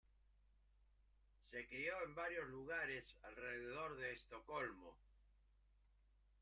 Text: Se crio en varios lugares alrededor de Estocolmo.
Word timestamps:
Se 1.51 1.67
crio 1.67 1.93
en 2.07 2.15
varios 2.15 2.49
lugares 2.49 3.05
alrededor 3.21 3.97
de 3.99 4.13
Estocolmo. 4.13 4.97